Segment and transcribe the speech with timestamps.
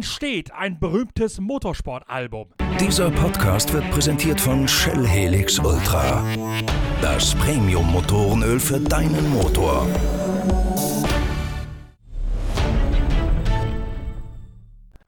[0.00, 2.54] entsteht ein berühmtes Motorsportalbum?
[2.80, 6.24] Dieser Podcast wird präsentiert von Shell Helix Ultra.
[7.02, 9.86] Das Premium-Motorenöl für deinen Motor.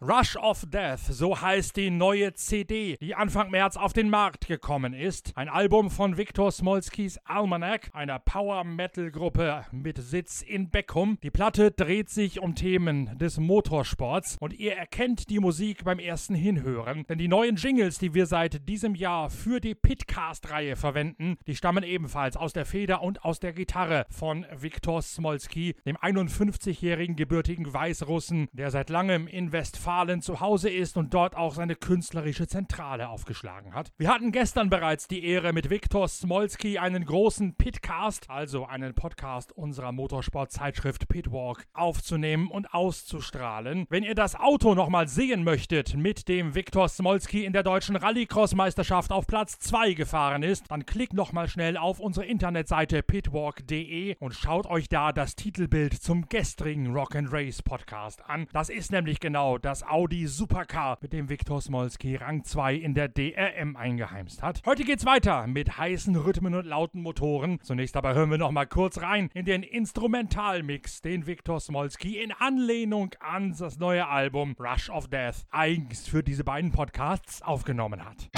[0.05, 4.95] Rush of Death, so heißt die neue CD, die Anfang März auf den Markt gekommen
[4.95, 5.31] ist.
[5.37, 11.19] Ein Album von Viktor Smolskis Almanac, einer Power-Metal-Gruppe mit Sitz in Beckum.
[11.23, 16.35] Die Platte dreht sich um Themen des Motorsports und ihr erkennt die Musik beim ersten
[16.35, 21.55] Hinhören, denn die neuen Jingles, die wir seit diesem Jahr für die Pitcast-Reihe verwenden, die
[21.55, 27.73] stammen ebenfalls aus der Feder und aus der Gitarre von Viktor Smolski, dem 51-jährigen gebürtigen
[27.73, 32.47] Weißrussen, der seit langem in Westfalen Westfalen zu Hause ist und dort auch seine künstlerische
[32.47, 33.93] Zentrale aufgeschlagen hat.
[33.99, 39.53] Wir hatten gestern bereits die Ehre, mit Viktor Smolski einen großen Pitcast, also einen Podcast
[39.53, 43.85] unserer Motorsportzeitschrift Pitwalk, aufzunehmen und auszustrahlen.
[43.91, 49.13] Wenn ihr das Auto nochmal sehen möchtet, mit dem Viktor Smolski in der deutschen Rallycross-Meisterschaft
[49.13, 54.67] auf Platz 2 gefahren ist, dann klickt nochmal schnell auf unsere Internetseite pitwalk.de und schaut
[54.67, 58.47] euch da das Titelbild zum gestrigen Rock and Race Podcast an.
[58.55, 63.09] Das ist nämlich genau das Audi Supercar, mit dem Viktor Smolski Rang 2 in der
[63.09, 64.63] DRM eingeheimst hat.
[64.67, 67.59] Heute geht's weiter mit heißen Rhythmen und lauten Motoren.
[67.63, 72.33] Zunächst aber hören wir noch mal kurz rein in den Instrumentalmix, den Viktor Smolski in
[72.33, 78.31] Anlehnung an das neue Album Rush of Death eigens für diese beiden Podcasts aufgenommen hat.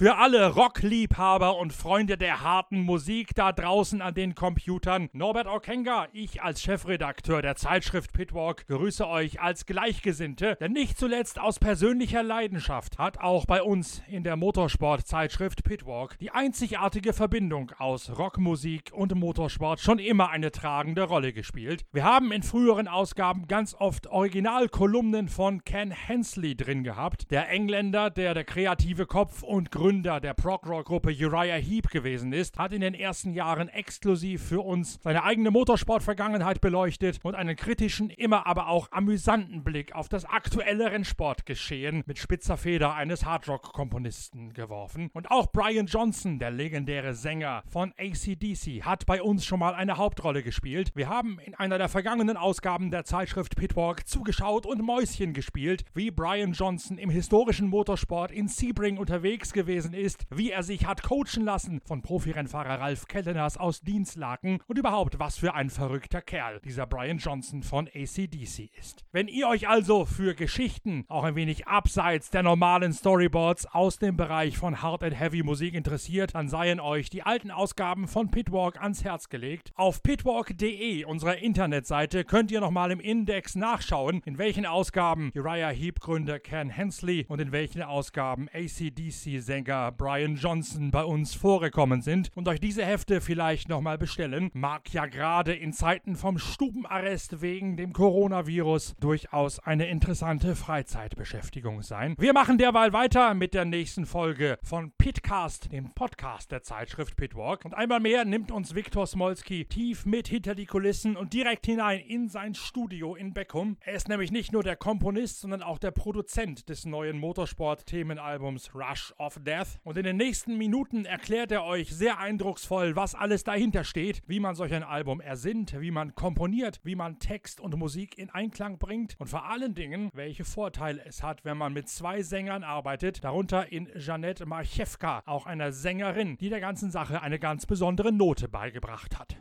[0.00, 6.08] Für alle Rockliebhaber und Freunde der harten Musik da draußen an den Computern, Norbert Okenga,
[6.14, 12.22] ich als Chefredakteur der Zeitschrift Pitwalk, grüße euch als Gleichgesinnte, denn nicht zuletzt aus persönlicher
[12.22, 19.14] Leidenschaft hat auch bei uns in der Motorsport-Zeitschrift Pitwalk die einzigartige Verbindung aus Rockmusik und
[19.14, 21.84] Motorsport schon immer eine tragende Rolle gespielt.
[21.92, 28.08] Wir haben in früheren Ausgaben ganz oft Originalkolumnen von Ken Hensley drin gehabt, der Engländer,
[28.08, 32.80] der der kreative Kopf und Gründer Gründer der Prog-Rock-Gruppe Uriah Heep gewesen ist, hat in
[32.80, 38.68] den ersten Jahren exklusiv für uns seine eigene Motorsport-Vergangenheit beleuchtet und einen kritischen, immer aber
[38.68, 45.10] auch amüsanten Blick auf das aktuelle Rennsportgeschehen mit spitzer Feder eines Hardrock-Komponisten geworfen.
[45.12, 49.96] Und auch Brian Johnson, der legendäre Sänger von ACDC, hat bei uns schon mal eine
[49.96, 50.92] Hauptrolle gespielt.
[50.94, 56.12] Wir haben in einer der vergangenen Ausgaben der Zeitschrift Pitwalk zugeschaut und Mäuschen gespielt, wie
[56.12, 61.04] Brian Johnson im historischen Motorsport in Sebring unterwegs gewesen gewesen ist, wie er sich hat
[61.04, 66.60] coachen lassen von Profirennfahrer Ralf Kelleners aus Dienstlaken und überhaupt was für ein verrückter Kerl
[66.64, 69.04] dieser Brian Johnson von ACDC ist.
[69.12, 74.16] Wenn ihr euch also für Geschichten auch ein wenig abseits der normalen Storyboards aus dem
[74.16, 78.80] Bereich von Hard and Heavy Musik interessiert, dann seien euch die alten Ausgaben von Pitwalk
[78.82, 79.70] ans Herz gelegt.
[79.76, 86.00] Auf pitwalk.de, unserer Internetseite, könnt ihr nochmal im Index nachschauen, in welchen Ausgaben Uriah Heep
[86.00, 92.00] Gründer Ken Hensley und in welchen Ausgaben ACDC Sänger Sänger Brian Johnson bei uns vorgekommen
[92.00, 97.42] sind und euch diese Hefte vielleicht nochmal bestellen, mag ja gerade in Zeiten vom Stubenarrest
[97.42, 102.14] wegen dem Coronavirus durchaus eine interessante Freizeitbeschäftigung sein.
[102.18, 107.66] Wir machen derweil weiter mit der nächsten Folge von Pitcast, dem Podcast der Zeitschrift Pitwalk.
[107.66, 112.00] Und einmal mehr nimmt uns Viktor Smolski tief mit hinter die Kulissen und direkt hinein
[112.00, 113.76] in sein Studio in Beckum.
[113.80, 119.12] Er ist nämlich nicht nur der Komponist, sondern auch der Produzent des neuen Motorsport-Themenalbums Rush
[119.18, 119.49] of Death.
[119.50, 119.80] Death.
[119.82, 124.38] Und in den nächsten Minuten erklärt er euch sehr eindrucksvoll, was alles dahinter steht, wie
[124.38, 128.78] man solch ein Album ersinnt, wie man komponiert, wie man Text und Musik in Einklang
[128.78, 133.24] bringt und vor allen Dingen, welche Vorteile es hat, wenn man mit zwei Sängern arbeitet,
[133.24, 138.48] darunter in Janette Marchewka, auch einer Sängerin, die der ganzen Sache eine ganz besondere Note
[138.48, 139.36] beigebracht hat.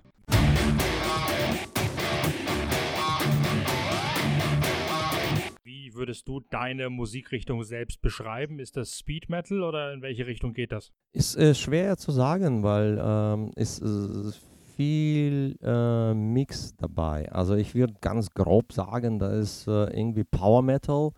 [6.00, 8.60] Würdest du deine Musikrichtung selbst beschreiben?
[8.60, 10.92] Ist das Speed Metal oder in welche Richtung geht das?
[11.14, 14.42] Ist äh, schwer zu sagen, weil ähm, es ist
[14.76, 17.32] viel äh, Mix dabei.
[17.32, 21.12] Also ich würde ganz grob sagen, da ist äh, irgendwie Power Metal,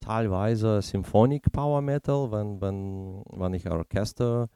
[0.00, 4.48] teilweise Symphonic Power Metal, wenn, wenn, wenn ich Orchester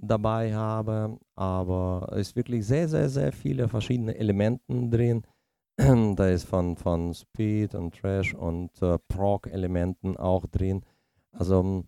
[0.00, 5.22] dabei habe, aber es ist wirklich sehr, sehr, sehr viele verschiedene Elemente drin.
[6.16, 10.82] da ist von, von Speed und Trash und äh, Prog-Elementen auch drin.
[11.32, 11.84] Also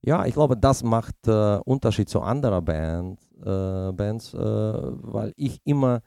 [0.00, 5.60] ja, ich glaube, das macht äh, Unterschied zu anderen Band, äh, Bands, äh, weil ich
[5.64, 6.02] immer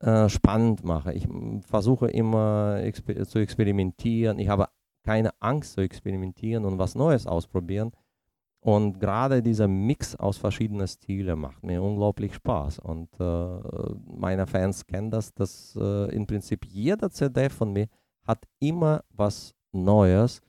[0.00, 1.12] äh, spannend mache.
[1.12, 1.26] Ich
[1.66, 4.38] versuche immer exper zu experimentieren.
[4.38, 4.68] Ich habe
[5.04, 7.92] keine Angst zu experimentieren und was Neues ausprobieren.
[8.66, 12.80] Und gerade dieser Mix aus verschiedenen Stilen macht mir unglaublich Spaß.
[12.80, 13.60] Und äh,
[14.18, 17.86] meine Fans kennen das, dass äh, im Prinzip jeder CD von mir
[18.26, 20.42] hat immer was Neues,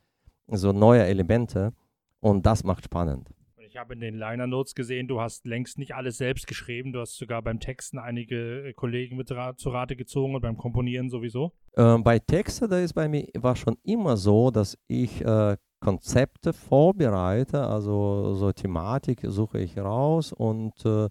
[0.47, 1.73] so neue Elemente.
[2.19, 3.29] Und das macht spannend.
[3.67, 6.93] Ich habe in den Liner Notes gesehen, du hast längst nicht alles selbst geschrieben.
[6.93, 11.11] Du hast sogar beim Texten einige äh, Kollegen mit zu Rate gezogen und beim Komponieren
[11.11, 11.51] sowieso.
[11.75, 16.53] Ähm, bei Texten, da ist bei mir war schon immer so, dass ich äh, Konzepte
[16.53, 21.09] vorbereite, also so Thematik suche ich raus und äh,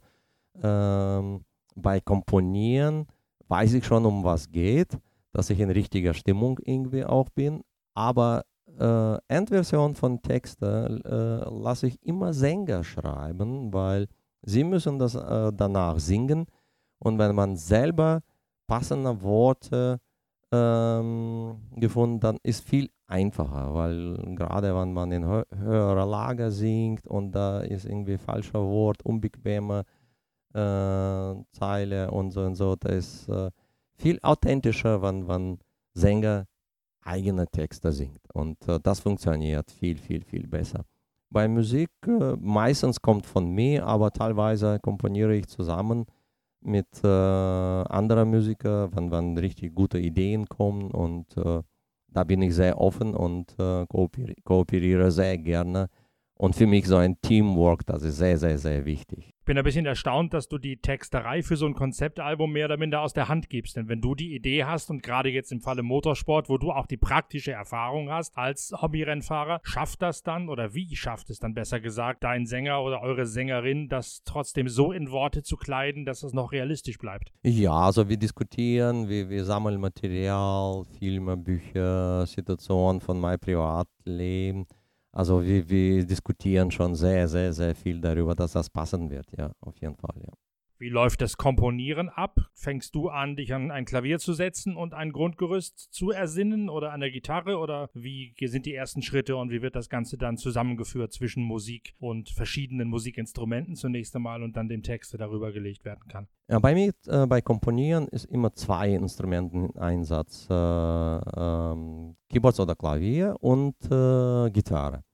[0.62, 3.06] ähm, bei Komponieren
[3.48, 4.98] weiß ich schon, um was geht,
[5.32, 7.62] dass ich in richtiger Stimmung irgendwie auch bin,
[7.94, 8.44] aber
[8.78, 14.06] äh, Endversion von Texten äh, lasse ich immer Sänger schreiben, weil
[14.42, 16.46] sie müssen das äh, danach singen.
[16.98, 18.22] Und wenn man selber
[18.66, 20.00] passende Worte
[20.56, 27.06] ähm, gefunden, dann ist viel einfacher, weil gerade wenn man in hö höherer Lage singt
[27.06, 29.84] und da ist irgendwie falscher Wort, unbequeme
[30.54, 33.50] äh, Zeile und so und so, da ist äh,
[33.94, 35.58] viel authentischer, wenn, wenn
[35.94, 36.46] Sänger
[37.02, 40.84] eigene Texte singt und äh, das funktioniert viel, viel, viel besser.
[41.30, 46.06] Bei Musik äh, meistens kommt von mir, aber teilweise komponiere ich zusammen
[46.66, 51.62] mit äh, anderen Musikern, wenn, wenn richtig gute Ideen kommen und äh,
[52.08, 53.84] da bin ich sehr offen und äh,
[54.44, 55.88] kooperiere sehr gerne.
[56.36, 59.86] Und für mich so ein Teamwork, das ist sehr, sehr, sehr wichtig bin ein bisschen
[59.86, 63.48] erstaunt, dass du die Texterei für so ein Konzeptalbum mehr oder minder aus der Hand
[63.48, 63.76] gibst.
[63.76, 66.86] Denn wenn du die Idee hast und gerade jetzt im Falle Motorsport, wo du auch
[66.86, 71.80] die praktische Erfahrung hast als Hobbyrennfahrer, schafft das dann oder wie schafft es dann besser
[71.80, 76.32] gesagt, dein Sänger oder eure Sängerin, das trotzdem so in Worte zu kleiden, dass es
[76.32, 77.32] noch realistisch bleibt?
[77.44, 84.66] Ja, also wir diskutieren, wir, wir sammeln Material, Filme, Bücher, Situationen von meinem Privatleben
[85.16, 89.50] also wir, wir diskutieren schon sehr, sehr, sehr viel darüber, dass das passen wird, ja,
[89.60, 90.32] auf jeden Fall, ja.
[90.78, 92.38] Wie läuft das Komponieren ab?
[92.52, 96.92] Fängst du an, dich an ein Klavier zu setzen und ein Grundgerüst zu ersinnen oder
[96.92, 97.56] an der Gitarre?
[97.56, 101.94] Oder wie sind die ersten Schritte und wie wird das Ganze dann zusammengeführt zwischen Musik
[101.98, 106.28] und verschiedenen Musikinstrumenten zunächst einmal und dann dem Text, der darüber gelegt werden kann?
[106.48, 110.46] Ja, bei mir, äh, bei Komponieren ist immer zwei Instrumenten in Einsatz.
[110.50, 115.04] Äh, ähm, Keyboards oder Klavier und äh, Gitarre.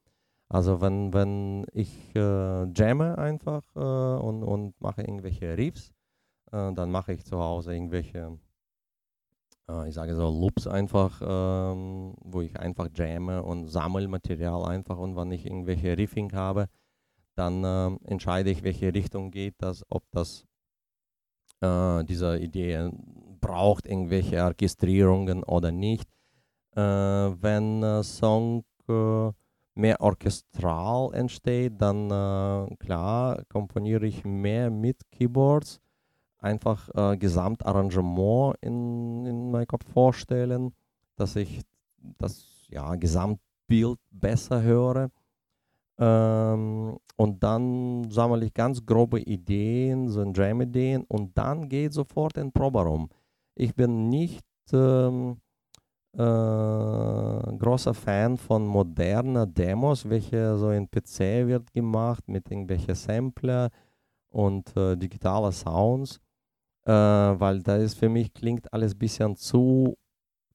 [0.53, 5.91] Also wenn, wenn ich äh, jamme einfach äh, und, und mache irgendwelche Riffs,
[6.51, 8.37] äh, dann mache ich zu Hause irgendwelche,
[9.67, 14.99] äh, ich sage so Loops einfach, ähm, wo ich einfach jamme und sammle Material einfach
[14.99, 16.69] und wenn ich irgendwelche Riffing habe,
[17.33, 20.45] dann äh, entscheide ich, welche Richtung geht das, ob das
[21.61, 22.91] äh, diese Idee
[23.41, 26.07] braucht, irgendwelche Orchestrierungen oder nicht.
[26.75, 28.65] wenn Song
[29.75, 35.79] mehr orchestral entsteht, dann äh, klar komponiere ich mehr mit Keyboards,
[36.37, 40.73] einfach äh, Gesamtarrangement in, in meinem Kopf vorstellen,
[41.15, 41.61] dass ich
[42.17, 45.09] das ja, Gesamtbild besser höre.
[45.97, 52.51] Ähm, und dann sammle ich ganz grobe Ideen, so Jam-Ideen und dann geht sofort in
[52.51, 53.09] Proberaum.
[53.55, 55.37] Ich bin nicht ähm,
[56.13, 63.69] äh, großer Fan von moderner Demos, welche so in PC wird gemacht mit irgendwelchen Sampler
[64.29, 66.19] und äh, digitaler Sounds,
[66.85, 69.97] äh, weil da ist für mich klingt alles ein bisschen zu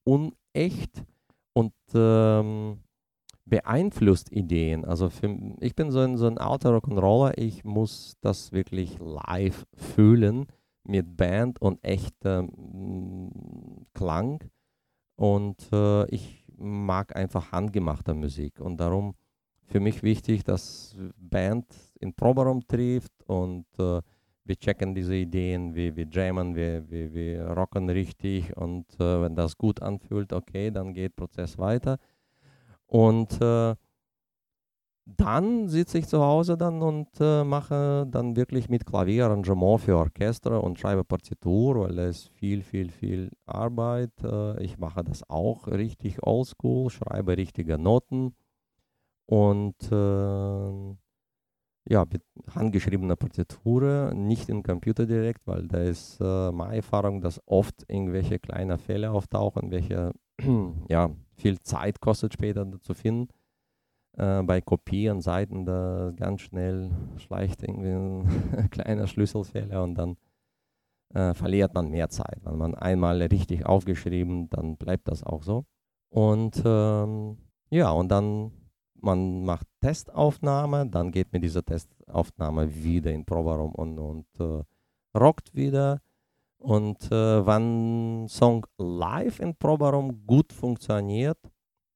[0.05, 1.05] unecht
[1.55, 2.81] und ähm,
[3.45, 4.85] beeinflusst Ideen.
[4.85, 9.67] Also für, ich bin so ein, so ein alter Rock'n'Roller, ich muss das wirklich live
[9.75, 10.47] fühlen
[10.85, 14.41] mit Band und echtem Klang
[15.19, 18.61] und äh, ich mag einfach handgemachte Musik.
[18.61, 19.15] Und darum
[19.65, 21.67] für mich wichtig, dass Band
[21.99, 24.01] in Proberaum trifft und äh,
[24.45, 29.35] wir checken diese Ideen, wir, wir jammen, wir, wir, wir rocken richtig und äh, wenn
[29.35, 31.99] das gut anfühlt, okay, dann geht Prozess weiter.
[32.87, 33.75] Und äh,
[35.17, 40.63] dann sitze ich zu Hause dann und äh, mache dann wirklich mit Klavierarrangement für Orchester
[40.63, 44.13] und schreibe Partitur, weil es viel, viel, viel Arbeit.
[44.23, 48.35] Äh, ich mache das auch richtig oldschool, schreibe richtige Noten
[49.27, 50.97] und äh,
[51.91, 52.23] ja, mit
[52.55, 58.39] handgeschriebener Partitur, nicht im Computer direkt, weil da ist äh, meine Erfahrung, dass oft irgendwelche
[58.39, 60.13] kleine Fehler auftauchen, welche
[60.89, 63.29] ja, viel Zeit kostet später zu finden.
[64.19, 70.17] Äh, bei Kopieren, Seiten, da ganz schnell schleicht irgendwie ein kleiner Schlüsselfehler und dann
[71.15, 72.41] äh, verliert man mehr Zeit.
[72.43, 75.67] Wenn man einmal richtig aufgeschrieben, dann bleibt das auch so.
[76.11, 77.39] Und ähm,
[77.71, 78.51] ja, und dann
[79.01, 84.65] man macht Testaufnahme, dann geht mit dieser Testaufnahme wieder in Proberaum und, und äh,
[85.17, 86.01] rockt wieder.
[86.59, 91.39] Und äh, wenn Song live in Proberaum gut funktioniert,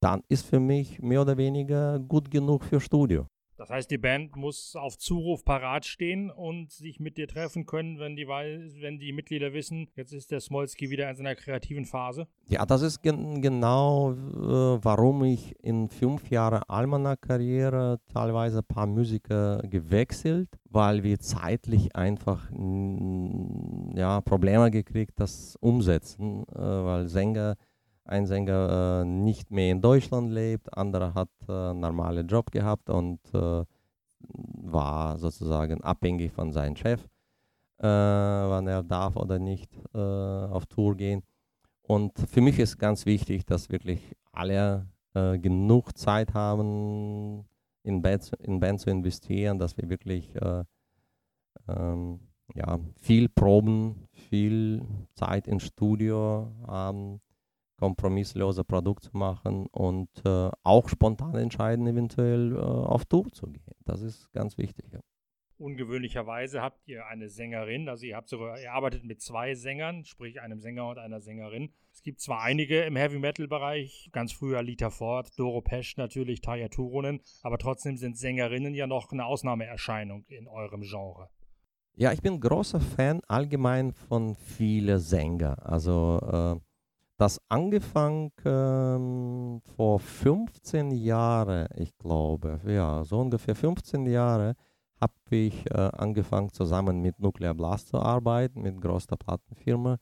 [0.02, 3.26] dann ist für mich mehr oder weniger gut genug für Studio.
[3.56, 8.00] Das heißt, die Band muss auf Zuruf parat stehen und sich mit dir treffen können,
[8.00, 12.26] wenn die, wenn die Mitglieder wissen, jetzt ist der Smolski wieder in seiner kreativen Phase?
[12.48, 18.88] Ja, das ist gen genau, äh, warum ich in fünf Jahren Almanach-Karriere teilweise ein paar
[18.88, 22.50] Musiker gewechselt, weil wir zeitlich einfach
[23.94, 27.54] ja, Probleme gekriegt, das umsetzen, äh, weil Sänger
[28.04, 32.90] ein Sänger äh, nicht mehr in Deutschland lebt, anderer hat äh, einen normalen Job gehabt
[32.90, 33.64] und äh,
[34.18, 37.02] war sozusagen abhängig von seinem Chef,
[37.78, 41.22] äh, wann er darf oder nicht äh, auf Tour gehen.
[41.82, 47.44] Und für mich ist ganz wichtig, dass wirklich alle äh, genug Zeit haben,
[47.82, 50.36] in Band, in Band zu investieren, dass wir wirklich
[51.68, 52.20] ähm,
[52.54, 57.20] ja, viel proben, viel Zeit im Studio haben
[57.82, 63.74] kompromisslose Produkt zu machen und äh, auch spontan entscheiden, eventuell äh, auf Tour zu gehen.
[63.84, 64.86] Das ist ganz wichtig.
[64.92, 65.00] Ja.
[65.58, 70.40] Ungewöhnlicherweise habt ihr eine Sängerin, also ihr habt sogar, ihr arbeitet mit zwei Sängern, sprich
[70.40, 71.72] einem Sänger und einer Sängerin.
[71.92, 76.40] Es gibt zwar einige im Heavy Metal Bereich, ganz früher Lita Ford, Doro Pesch natürlich,
[76.40, 81.30] Taya Turunen, aber trotzdem sind Sängerinnen ja noch eine Ausnahmeerscheinung in eurem Genre.
[81.94, 85.58] Ja, ich bin großer Fan allgemein von vielen Sängern.
[85.58, 86.71] Also äh,
[87.22, 94.56] das angefangen ähm, vor 15 Jahren, ich glaube, ja, so ungefähr 15 Jahre
[95.00, 99.98] habe ich äh, angefangen zusammen mit Nuclear Blast zu arbeiten, mit größter Plattenfirma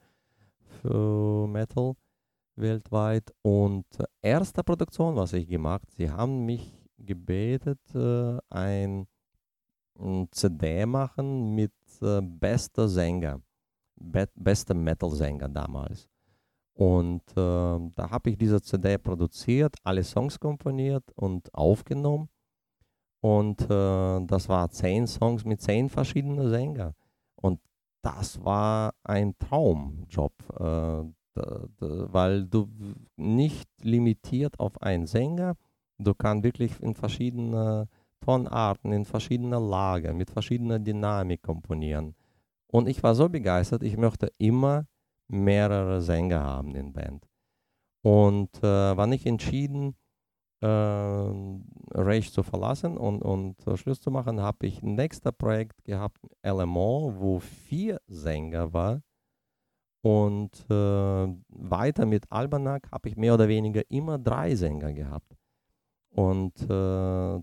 [0.80, 1.92] für Metal
[2.56, 3.30] weltweit.
[3.42, 3.84] Und
[4.22, 9.06] erste Produktion, was ich gemacht, sie haben mich gebetet, äh, ein,
[9.98, 13.42] ein, CD machen mit äh, bester Sänger,
[13.96, 16.08] be bester Metal-Sänger damals.
[16.80, 22.30] Und äh, da habe ich diese CD produziert, alle Songs komponiert und aufgenommen.
[23.20, 26.94] Und äh, das war zehn Songs mit zehn verschiedenen Sängern.
[27.34, 27.60] Und
[28.00, 32.70] das war ein Traumjob, äh, weil du
[33.14, 35.56] nicht limitiert auf einen Sänger,
[35.98, 37.88] du kannst wirklich in verschiedenen
[38.20, 42.14] Tonarten, in verschiedenen Lagen, mit verschiedener Dynamik komponieren.
[42.68, 44.86] Und ich war so begeistert, ich möchte immer
[45.30, 47.28] mehrere Sänger haben in Band.
[48.02, 49.94] Und äh, wann ich entschieden,
[50.62, 55.84] äh, Rage zu verlassen und, und äh, Schluss zu machen, habe ich ein nächstes Projekt
[55.84, 59.02] gehabt, LMO, wo vier Sänger waren.
[60.02, 65.36] Und äh, weiter mit Albanach habe ich mehr oder weniger immer drei Sänger gehabt.
[66.10, 67.42] Und äh,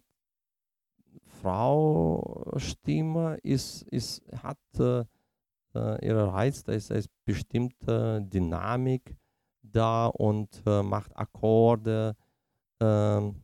[1.42, 5.06] Frau Stimme ist, ist, hat äh,
[6.02, 9.16] ihre Reiz, da ist, ist bestimmte Dynamik
[9.62, 12.16] da und äh, macht Akkorde
[12.82, 13.36] ähm,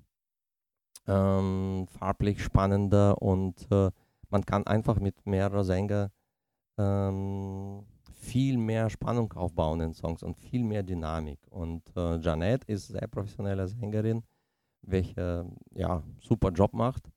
[1.07, 3.91] ähm, farblich spannender und äh,
[4.29, 6.09] man kann einfach mit mehreren Sängern
[6.77, 11.39] ähm, viel mehr Spannung aufbauen in Songs und viel mehr Dynamik.
[11.49, 14.23] Und äh, Janet ist sehr professionelle Sängerin,
[14.81, 17.11] welche ja super Job macht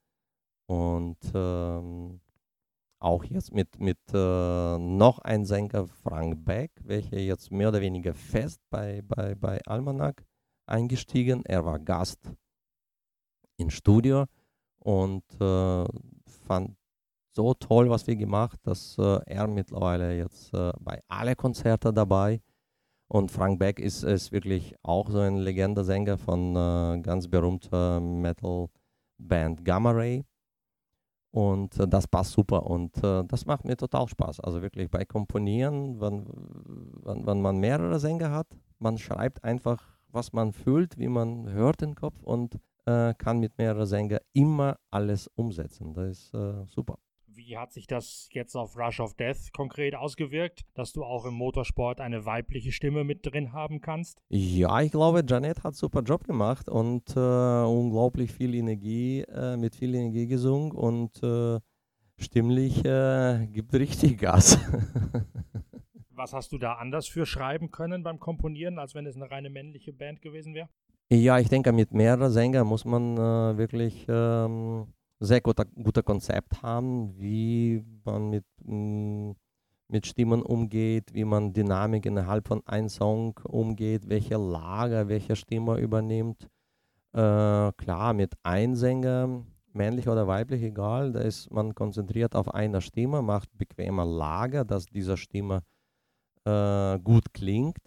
[0.66, 2.20] und ähm,
[3.06, 8.12] auch jetzt mit, mit äh, noch ein Sänger, Frank Beck, welcher jetzt mehr oder weniger
[8.14, 10.14] fest bei, bei, bei Almanach
[10.66, 11.44] eingestiegen.
[11.44, 12.18] Er war Gast
[13.58, 14.24] im Studio
[14.80, 15.84] und äh,
[16.46, 16.76] fand
[17.32, 22.40] so toll, was wir gemacht, dass äh, er mittlerweile jetzt äh, bei allen Konzerten dabei
[23.08, 29.64] und Frank Beck ist, ist wirklich auch so ein Legende-Sänger von äh, ganz berühmter Metal-Band
[29.64, 30.24] Gamma Ray.
[31.30, 34.40] Und äh, das passt super und äh, das macht mir total Spaß.
[34.40, 36.26] Also wirklich bei Komponieren, wenn,
[37.04, 38.46] wenn, wenn man mehrere Sänger hat,
[38.78, 43.58] man schreibt einfach, was man fühlt, wie man hört den Kopf und äh, kann mit
[43.58, 45.92] mehreren Sängern immer alles umsetzen.
[45.92, 46.98] Das ist äh, super.
[47.46, 51.34] Wie hat sich das jetzt auf Rush of Death konkret ausgewirkt, dass du auch im
[51.34, 54.18] Motorsport eine weibliche Stimme mit drin haben kannst?
[54.30, 59.76] Ja, ich glaube, Janet hat super Job gemacht und äh, unglaublich viel Energie, äh, mit
[59.76, 61.60] viel Energie gesungen und äh,
[62.16, 64.58] stimmlich äh, gibt richtig Gas.
[66.10, 69.50] Was hast du da anders für schreiben können beim Komponieren, als wenn es eine reine
[69.50, 70.68] männliche Band gewesen wäre?
[71.10, 74.88] Ja, ich denke, mit mehreren Sängern muss man äh, wirklich ähm,
[75.20, 79.32] sehr guter, guter Konzept haben, wie man mit, mm,
[79.88, 85.78] mit Stimmen umgeht, wie man Dynamik innerhalb von einem Song umgeht, welche Lager welche Stimme
[85.78, 86.48] übernimmt.
[87.12, 92.80] Äh, klar, mit einem Sänger, männlich oder weiblich, egal, da ist man konzentriert auf eine
[92.80, 95.62] Stimme, macht bequemer Lager, dass diese Stimme
[96.44, 97.78] äh, gut klingt.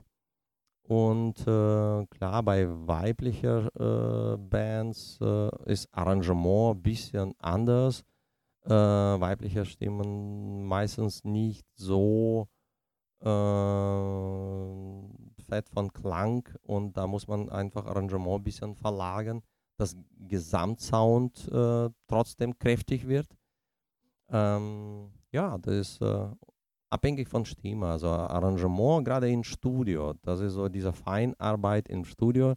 [0.89, 8.03] Und äh, klar, bei weiblicher äh, Bands äh, ist Arrangement ein bisschen anders.
[8.65, 12.48] Äh, weibliche Stimmen meistens nicht so
[13.22, 13.27] äh,
[15.43, 19.43] fett von Klang und da muss man einfach Arrangement ein bisschen verlagern,
[19.77, 23.27] dass Gesamtsound äh, trotzdem kräftig wird.
[24.29, 26.01] Ähm, ja, das ist
[26.89, 27.88] abhängig von Stimme.
[27.88, 32.55] Also Arrangement, gerade im Studio, das ist so diese Feinarbeit im Studio,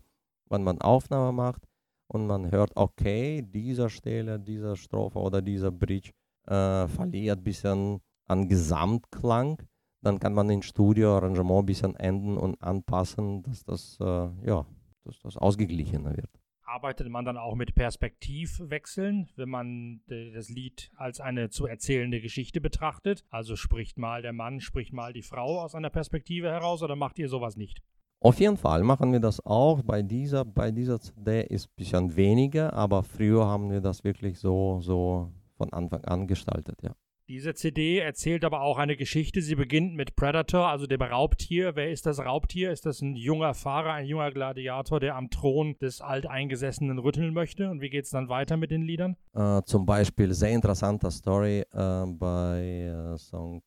[0.48, 1.62] wenn man Aufnahme macht
[2.08, 6.10] und man hört, okay, dieser Stelle, dieser Strophe oder dieser Bridge
[6.46, 9.62] äh, verliert ein bisschen an Gesamtklang.
[10.02, 14.66] Dann kann man im Studio Arrangement ein bisschen ändern und anpassen, dass das, äh, ja,
[15.04, 16.41] dass das ausgeglichener wird
[16.72, 22.60] arbeitet man dann auch mit Perspektivwechseln, wenn man das Lied als eine zu erzählende Geschichte
[22.60, 23.24] betrachtet?
[23.30, 27.18] Also spricht mal der Mann, spricht mal die Frau aus einer Perspektive heraus oder macht
[27.18, 27.82] ihr sowas nicht?
[28.20, 29.82] Auf jeden Fall machen wir das auch.
[29.82, 34.38] Bei dieser, bei dieser CD ist ein bisschen weniger, aber früher haben wir das wirklich
[34.38, 36.94] so, so von Anfang an gestaltet, ja.
[37.32, 39.40] Diese CD erzählt aber auch eine Geschichte.
[39.40, 41.74] Sie beginnt mit Predator, also dem Raubtier.
[41.76, 42.70] Wer ist das Raubtier?
[42.70, 47.70] Ist das ein junger Fahrer, ein junger Gladiator, der am Thron des Alteingesessenen rütteln möchte?
[47.70, 49.16] Und wie geht es dann weiter mit den Liedern?
[49.32, 53.62] Äh, zum Beispiel sehr interessante Story äh, bei äh, Song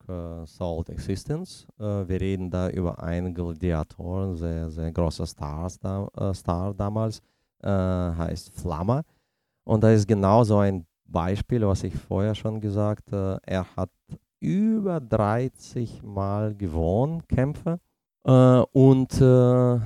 [0.46, 1.66] Salt Existence.
[1.80, 7.20] Wir reden da über einen Gladiator, sehr, sehr großer Stars da, Star damals,
[7.64, 9.06] heißt Flamme.
[9.64, 13.76] Und da ist genau so ein Beispiel, was ich vorher schon gesagt habe, äh, er
[13.76, 13.90] hat
[14.40, 17.80] über 30 Mal gewonnen, Kämpfe.
[18.24, 19.80] Äh, und äh,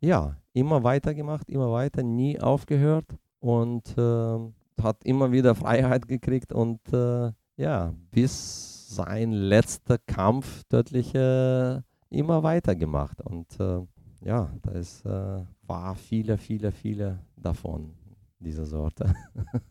[0.00, 3.06] ja, immer weitergemacht, immer weiter, nie aufgehört
[3.40, 11.82] und äh, hat immer wieder Freiheit gekriegt und äh, ja, bis sein letzter Kampf tödliche
[12.10, 13.20] immer weitergemacht.
[13.22, 13.80] Und äh,
[14.24, 17.92] ja, da ist, war viele, viele, viele davon,
[18.38, 19.14] dieser Sorte.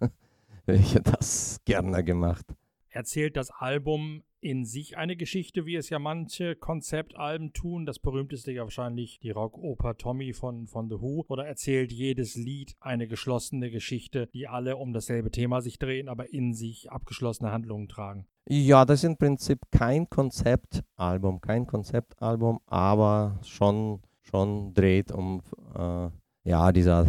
[0.68, 2.46] welche das gerne gemacht.
[2.90, 7.86] Erzählt das Album in sich eine Geschichte, wie es ja manche Konzeptalben tun?
[7.86, 11.26] Das berühmteste ja wahrscheinlich die Rockoper Tommy von, von The Who.
[11.28, 16.32] Oder erzählt jedes Lied eine geschlossene Geschichte, die alle um dasselbe Thema sich drehen, aber
[16.32, 18.28] in sich abgeschlossene Handlungen tragen?
[18.48, 25.42] Ja, das ist im Prinzip kein Konzeptalbum, kein Konzeptalbum, aber schon, schon dreht um
[25.76, 26.10] äh,
[26.44, 27.08] ja, dieser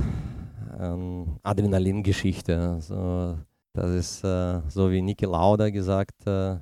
[0.79, 2.81] ähm, Adrenalin-Geschichte.
[2.81, 3.39] So,
[3.75, 6.57] das ist äh, so wie Niki Lauda gesagt, äh,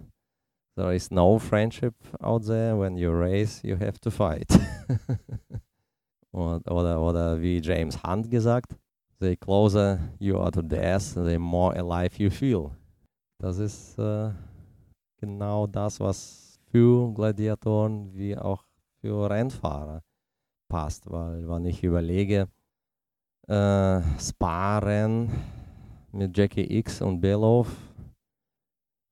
[0.76, 2.78] there is no friendship out there.
[2.78, 4.48] When you race, you have to fight.
[6.32, 8.76] oder, oder wie James Hunt gesagt,
[9.20, 12.70] the closer you are to death, the more alive you feel.
[13.38, 14.30] Das ist äh,
[15.20, 18.64] genau das, was für Gladiatoren wie auch
[19.00, 20.02] für Rennfahrer
[20.68, 22.48] passt, weil wenn ich überlege,
[23.46, 25.30] äh, Sparen
[26.12, 27.68] mit Jackie X und Belov,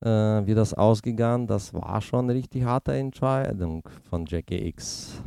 [0.03, 0.09] äh,
[0.45, 5.21] wie das ausgegangen, das war schon eine richtig harte Entscheidung von Jackie X.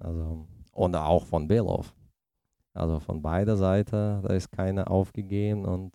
[0.00, 1.94] Also, und auch von Belov.
[2.74, 5.92] Also von beider Seiten, da ist keiner aufgegeben und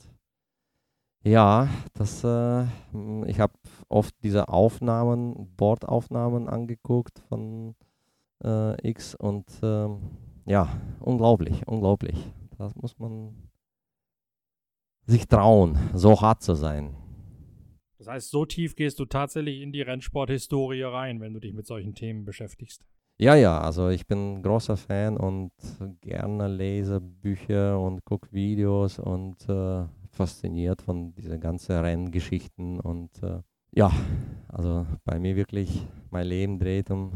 [1.23, 2.63] ja, das, äh,
[3.25, 3.53] ich habe
[3.89, 7.75] oft diese Aufnahmen, Bordaufnahmen angeguckt von
[8.43, 9.99] äh, X und ähm,
[10.47, 12.17] ja, unglaublich, unglaublich.
[12.57, 13.35] Das muss man
[15.05, 16.95] sich trauen, so hart zu sein.
[17.97, 21.67] Das heißt, so tief gehst du tatsächlich in die Rennsporthistorie rein, wenn du dich mit
[21.67, 22.85] solchen Themen beschäftigst.
[23.19, 25.51] Ja, ja, also ich bin großer Fan und
[26.01, 33.41] gerne lese Bücher und gucke Videos und äh, fasziniert von diesen ganzen Renngeschichten und äh,
[33.71, 33.91] ja,
[34.47, 37.11] also bei mir wirklich mein Leben dreht um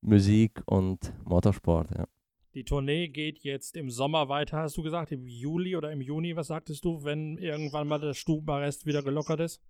[0.00, 1.90] Musik und Motorsport.
[1.90, 2.06] Ja.
[2.58, 6.34] Die Tournee geht jetzt im Sommer weiter, hast du gesagt, im Juli oder im Juni,
[6.34, 9.62] was sagtest du, wenn irgendwann mal der Stubenarrest wieder gelockert ist?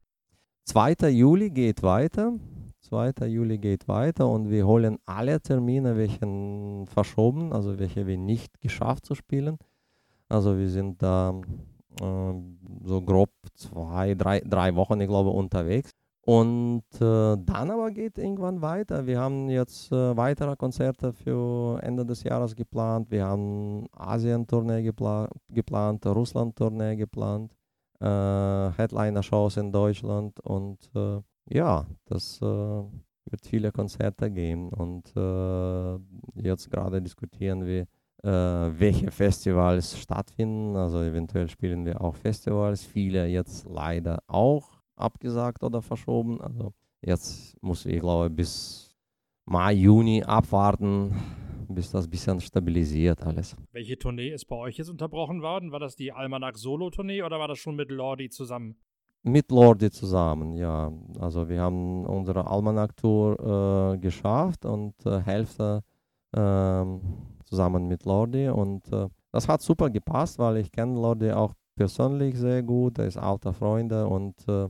[0.64, 1.11] 2.
[1.11, 2.33] Juli geht weiter.
[2.81, 3.27] 2.
[3.27, 9.05] Juli geht weiter und wir holen alle Termine, welche verschoben, also welche wir nicht geschafft
[9.05, 9.59] zu spielen.
[10.31, 11.38] Also wir sind da
[12.01, 15.90] so grob zwei, drei, drei Wochen, ich glaube, unterwegs.
[16.29, 19.07] Und äh, dann aber geht irgendwann weiter.
[19.07, 23.11] Wir haben jetzt äh, weitere Konzerte für Ende des Jahres geplant.
[23.11, 27.57] Wir haben Asien-Tournee gepla geplant, Russland-Tournee geplant,
[28.01, 30.38] äh, Headliner-Shows in Deutschland.
[30.41, 34.69] Und äh, ja, das äh, wird viele Konzerte geben.
[34.69, 37.87] Und äh, jetzt gerade diskutieren wir,
[38.21, 40.77] welche Festivals stattfinden.
[40.77, 42.85] Also eventuell spielen wir auch Festivals.
[42.85, 46.41] Viele jetzt leider auch abgesagt oder verschoben.
[46.41, 48.89] Also jetzt muss ich glaube bis
[49.45, 51.15] Mai, Juni abwarten,
[51.69, 53.57] bis das ein bisschen stabilisiert alles.
[53.73, 55.73] Welche Tournee ist bei euch jetzt unterbrochen worden?
[55.73, 58.77] War das die Almanach Solo-Tournee oder war das schon mit Lordi zusammen?
[59.23, 60.93] Mit Lordi zusammen, ja.
[61.19, 65.83] Also wir haben unsere Almanach-Tour äh, geschafft und äh, Hälfte
[66.33, 66.85] äh,
[67.45, 72.37] zusammen mit Lordi und äh, das hat super gepasst, weil ich kenne Lordi auch persönlich
[72.37, 74.69] sehr gut, er ist alter Freunde und äh,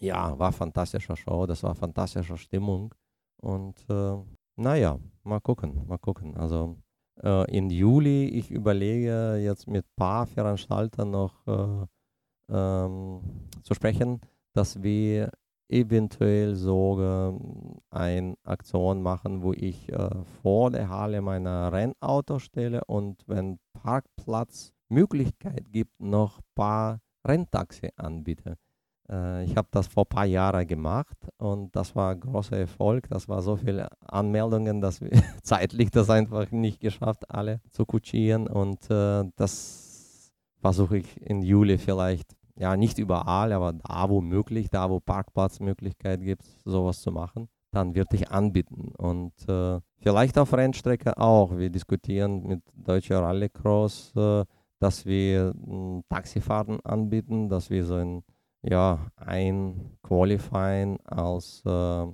[0.00, 2.94] ja, war fantastische Show, das war fantastische Stimmung.
[3.36, 4.16] Und äh,
[4.56, 6.36] naja, mal gucken, mal gucken.
[6.36, 6.76] Also
[7.22, 11.86] äh, in Juli, ich überlege jetzt mit ein paar Veranstaltern noch äh,
[12.50, 13.20] ähm,
[13.62, 14.20] zu sprechen,
[14.52, 15.30] dass wir
[15.68, 17.38] eventuell sogar
[17.90, 20.10] eine Aktion machen, wo ich äh,
[20.42, 27.90] vor der Halle meine Rennauto stelle und wenn Parkplatz Möglichkeit gibt, noch ein paar Renntaxi
[27.96, 28.56] anbiete.
[29.10, 33.08] Äh, ich habe das vor ein paar Jahren gemacht und das war ein großer Erfolg.
[33.08, 35.10] Das war so viele Anmeldungen, dass wir
[35.42, 38.46] zeitlich das einfach nicht geschafft, alle zu kutschieren.
[38.46, 44.68] Und äh, das versuche ich im Juli vielleicht, ja nicht überall, aber da wo möglich,
[44.70, 48.92] da wo Parkplatzmöglichkeit gibt, sowas zu machen, dann würde ich anbieten.
[48.96, 51.56] Und äh, vielleicht auf Rennstrecke auch.
[51.56, 54.44] Wir diskutieren mit Deutscher Rallycross, äh,
[54.78, 58.22] dass wir hm, Taxifahrten anbieten, dass wir so ein
[58.62, 62.06] ja, ein Qualifying als äh,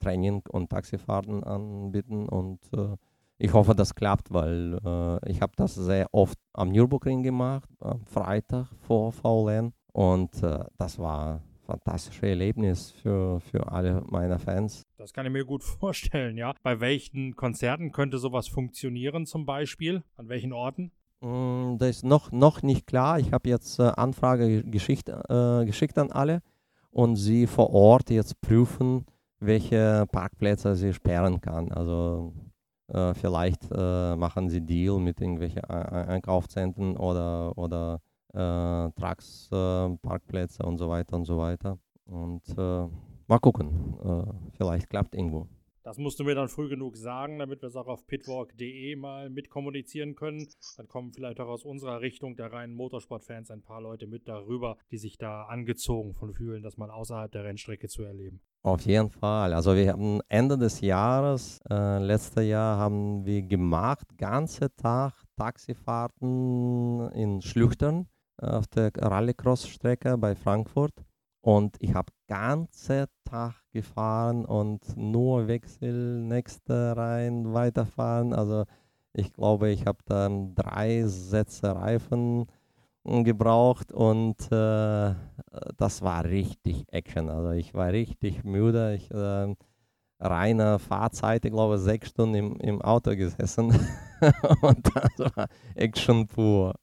[0.00, 2.96] Training und Taxifahrten anbieten und äh,
[3.42, 8.04] ich hoffe, das klappt, weil äh, ich habe das sehr oft am Nürburgring gemacht, am
[8.04, 14.82] Freitag vor VLN und äh, das war ein fantastisches Erlebnis für, für alle meine Fans.
[14.98, 16.52] Das kann ich mir gut vorstellen, ja.
[16.62, 20.02] Bei welchen Konzerten könnte sowas funktionieren zum Beispiel?
[20.16, 20.92] An welchen Orten?
[21.20, 23.18] Mm, das ist noch, noch nicht klar.
[23.18, 26.42] Ich habe jetzt äh, Anfrage geschickt, äh, geschickt an alle
[26.90, 29.04] und sie vor Ort jetzt prüfen,
[29.38, 31.72] welche Parkplätze sie sperren kann.
[31.72, 32.32] Also
[32.88, 38.00] äh, vielleicht äh, machen sie Deal mit irgendwelchen Einkaufszentren oder, oder
[38.32, 41.78] äh, Trucks, äh, Parkplätze und so weiter und so weiter.
[42.06, 43.94] Und mal gucken,
[44.56, 45.46] vielleicht klappt irgendwo.
[45.82, 49.30] Das musst du mir dann früh genug sagen, damit wir es auch auf pitwalk.de mal
[49.30, 50.46] mitkommunizieren können.
[50.76, 54.76] Dann kommen vielleicht auch aus unserer Richtung der reinen Motorsportfans ein paar Leute mit darüber,
[54.90, 58.42] die sich da angezogen von fühlen, das mal außerhalb der Rennstrecke zu erleben.
[58.62, 59.54] Auf jeden Fall.
[59.54, 67.10] Also wir haben Ende des Jahres, äh, letztes Jahr haben wir gemacht, ganze Tag Taxifahrten
[67.12, 70.92] in Schlüchtern auf der Rallycross-Strecke bei Frankfurt.
[71.42, 78.34] Und ich habe ganze Tag gefahren und nur Wechsel, nächste rein, weiterfahren.
[78.34, 78.64] Also
[79.12, 82.46] ich glaube, ich habe dann drei Sätze Reifen
[83.04, 85.14] gebraucht und äh,
[85.76, 87.30] das war richtig Action.
[87.30, 88.94] Also ich war richtig müde.
[88.94, 89.54] Ich äh,
[90.20, 93.68] reine Fahrzeit, ich glaube sechs Stunden im, im Auto gesessen
[94.60, 96.74] und das war Action pur.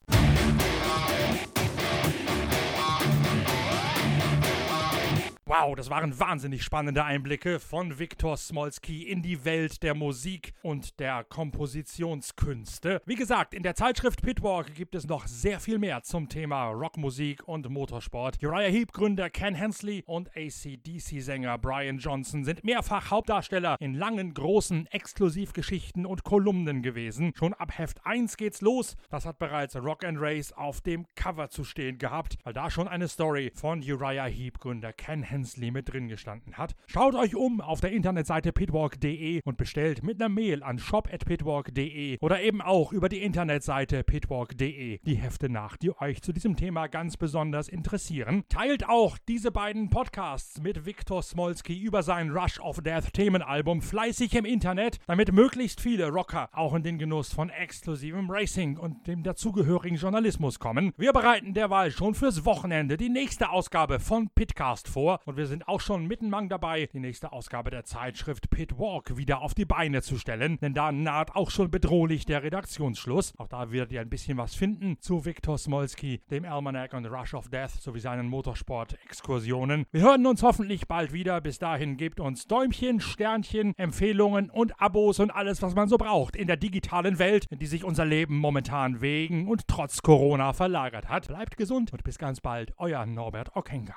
[5.60, 11.00] Wow, das waren wahnsinnig spannende Einblicke von Viktor Smolski in die Welt der Musik und
[11.00, 13.02] der Kompositionskünste.
[13.06, 17.48] Wie gesagt, in der Zeitschrift Pitwalk gibt es noch sehr viel mehr zum Thema Rockmusik
[17.48, 18.38] und Motorsport.
[18.40, 24.86] Uriah Heep Gründer Ken Hensley und ACDC-Sänger Brian Johnson sind mehrfach Hauptdarsteller in langen, großen
[24.86, 27.32] Exklusivgeschichten und Kolumnen gewesen.
[27.36, 28.96] Schon ab Heft 1 geht's los.
[29.10, 32.86] Das hat bereits Rock and Race auf dem Cover zu stehen gehabt, weil da schon
[32.86, 36.74] eine Story von Uriah Heep Gründer Ken Hensley Hensley mit drin gestanden hat.
[36.86, 42.42] Schaut euch um auf der Internetseite pitwalk.de und bestellt mit einer Mail an shop.pitwalk.de oder
[42.42, 47.16] eben auch über die Internetseite pitwalk.de die Hefte nach, die euch zu diesem Thema ganz
[47.16, 48.44] besonders interessieren.
[48.50, 54.34] Teilt auch diese beiden Podcasts mit Viktor Smolski über sein Rush of Death Themenalbum fleißig
[54.34, 59.22] im Internet, damit möglichst viele Rocker auch in den Genuss von exklusivem Racing und dem
[59.22, 60.92] dazugehörigen Journalismus kommen.
[60.98, 65.68] Wir bereiten derweil schon fürs Wochenende die nächste Ausgabe von Pitcast vor Und wir sind
[65.68, 70.00] auch schon mittenmang dabei, die nächste Ausgabe der Zeitschrift Pit Walk wieder auf die Beine
[70.00, 73.34] zu stellen, denn da naht auch schon bedrohlich der Redaktionsschluss.
[73.36, 77.34] Auch da werdet ihr ein bisschen was finden zu Viktor Smolski, dem Almanac und Rush
[77.34, 79.84] of Death sowie seinen Motorsport-Exkursionen.
[79.92, 81.42] Wir hören uns hoffentlich bald wieder.
[81.42, 86.36] Bis dahin gebt uns Däumchen, Sternchen, Empfehlungen und Abos und alles, was man so braucht
[86.36, 91.10] in der digitalen Welt, in die sich unser Leben momentan wegen und trotz Corona verlagert
[91.10, 91.28] hat.
[91.28, 93.96] Bleibt gesund und bis ganz bald, euer Norbert Okenga.